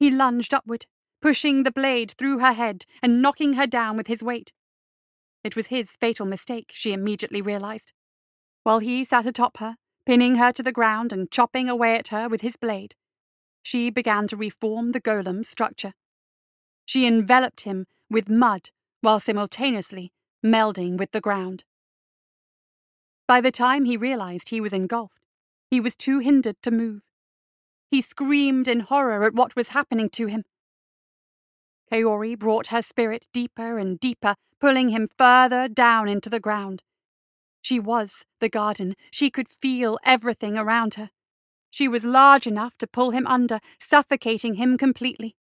[0.00, 0.86] He lunged upward,
[1.22, 4.52] pushing the blade through her head and knocking her down with his weight.
[5.44, 7.92] It was his fatal mistake, she immediately realized.
[8.64, 12.28] While he sat atop her, pinning her to the ground and chopping away at her
[12.28, 12.96] with his blade,
[13.62, 15.94] she began to reform the golem's structure.
[16.84, 18.70] She enveloped him with mud
[19.04, 20.10] while simultaneously
[20.42, 21.64] melding with the ground.
[23.28, 25.20] By the time he realized he was engulfed,
[25.70, 27.02] he was too hindered to move.
[27.90, 30.44] He screamed in horror at what was happening to him.
[31.92, 36.82] Kaori brought her spirit deeper and deeper, pulling him further down into the ground.
[37.60, 38.94] She was the garden.
[39.10, 41.10] She could feel everything around her.
[41.70, 45.36] She was large enough to pull him under, suffocating him completely.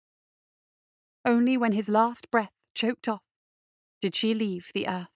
[1.24, 3.22] Only when his last breath choked off
[4.02, 5.06] did she leave the earth.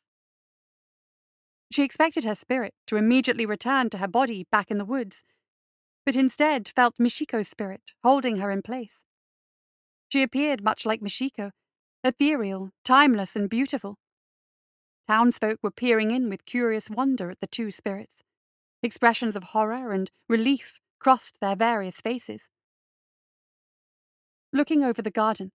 [1.70, 5.24] She expected her spirit to immediately return to her body back in the woods,
[6.06, 9.04] but instead felt Michiko's spirit holding her in place.
[10.08, 11.50] She appeared much like Michiko,
[12.04, 13.98] ethereal, timeless, and beautiful.
[15.08, 18.22] Townsfolk were peering in with curious wonder at the two spirits.
[18.82, 22.50] Expressions of horror and relief crossed their various faces.
[24.52, 25.50] Looking over the garden,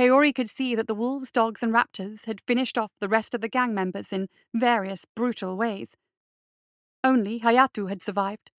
[0.00, 3.42] Kaori could see that the wolves, dogs, and raptors had finished off the rest of
[3.42, 5.94] the gang members in various brutal ways.
[7.04, 8.50] Only Hayato had survived.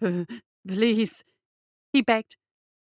[0.68, 1.24] Please,
[1.92, 2.36] he begged.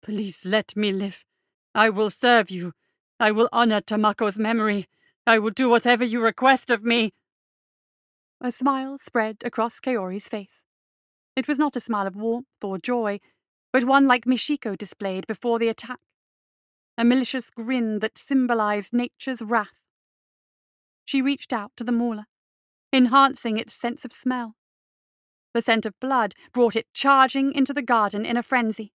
[0.03, 1.25] Please let me live.
[1.73, 2.73] I will serve you.
[3.19, 4.85] I will honor Tamako's memory.
[5.25, 7.13] I will do whatever you request of me.
[8.39, 10.65] A smile spread across Kaori's face.
[11.35, 13.19] It was not a smile of warmth or joy,
[13.73, 15.97] but one like Michiko displayed before the attack.
[16.97, 19.85] A malicious grin that symbolized nature's wrath.
[21.05, 22.25] She reached out to the mauler,
[22.93, 24.55] enhancing its sense of smell.
[25.53, 28.93] The scent of blood brought it charging into the garden in a frenzy.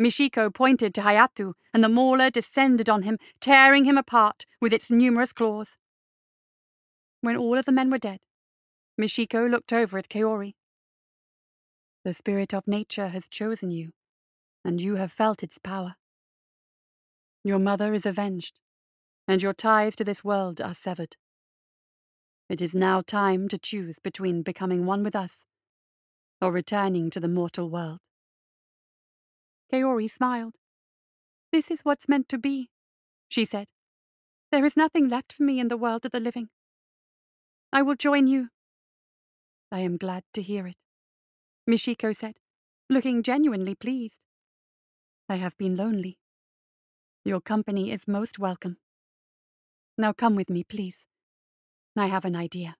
[0.00, 4.90] Michiko pointed to Hayato, and the mauler descended on him, tearing him apart with its
[4.90, 5.78] numerous claws.
[7.20, 8.20] When all of the men were dead,
[9.00, 10.54] Michiko looked over at Kaori.
[12.04, 13.92] The spirit of nature has chosen you,
[14.64, 15.94] and you have felt its power.
[17.44, 18.58] Your mother is avenged,
[19.28, 21.16] and your ties to this world are severed.
[22.48, 25.46] It is now time to choose between becoming one with us
[26.40, 27.98] or returning to the mortal world.
[29.72, 30.54] Kaori smiled.
[31.52, 32.70] This is what's meant to be,
[33.28, 33.66] she said.
[34.50, 36.48] There is nothing left for me in the world of the living.
[37.72, 38.48] I will join you.
[39.70, 40.76] I am glad to hear it,
[41.68, 42.34] Michiko said,
[42.88, 44.20] looking genuinely pleased.
[45.28, 46.18] I have been lonely.
[47.26, 48.76] Your company is most welcome.
[49.96, 51.06] Now come with me, please.
[51.96, 52.76] I have an idea.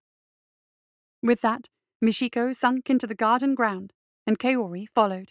[1.23, 1.71] With that,
[2.05, 3.95] Michiko sunk into the garden ground,
[4.27, 5.31] and Kaori followed.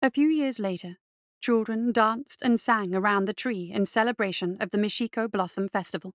[0.00, 0.96] A few years later,
[1.42, 6.14] children danced and sang around the tree in celebration of the Michiko Blossom Festival.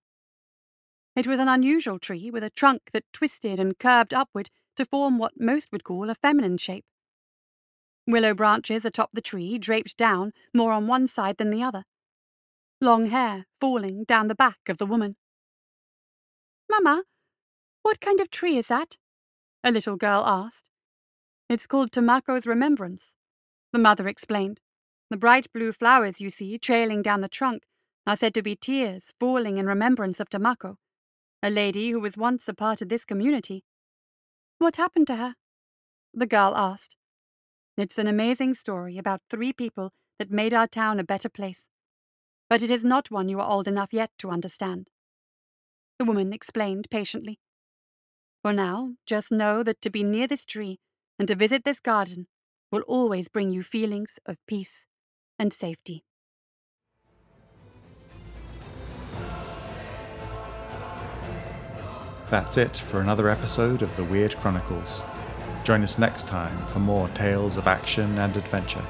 [1.16, 5.20] It was an unusual tree with a trunk that twisted and curved upward to form
[5.20, 6.86] what most would call a feminine shape.
[8.08, 11.84] Willow branches atop the tree draped down more on one side than the other,
[12.80, 15.16] long hair falling down the back of the woman.
[16.70, 17.04] Mamma,
[17.82, 18.98] what kind of tree is that?
[19.64, 20.66] A little girl asked.
[21.50, 23.18] It's called Tamako's Remembrance,
[23.74, 24.60] the mother explained.
[25.10, 27.64] The bright blue flowers you see trailing down the trunk
[28.08, 30.76] are said to be tears falling in remembrance of Tamako,
[31.42, 33.64] a lady who was once a part of this community.
[34.58, 35.36] What happened to her?
[36.14, 36.96] The girl asked.
[37.78, 41.70] It's an amazing story about three people that made our town a better place
[42.50, 44.88] but it is not one you are old enough yet to understand.
[45.98, 47.40] The woman explained patiently.
[48.44, 50.80] For now, just know that to be near this tree
[51.18, 52.28] and to visit this garden
[52.72, 54.86] will always bring you feelings of peace
[55.40, 56.04] and safety.
[62.30, 65.02] That's it for another episode of the Weird Chronicles.
[65.66, 68.86] Join us next time for more tales of action and adventure.